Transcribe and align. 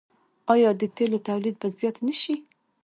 آیا 0.53 0.69
د 0.81 0.83
تیلو 0.95 1.17
تولید 1.27 1.55
به 1.61 1.67
زیات 1.77 1.97
نشي؟ 2.07 2.35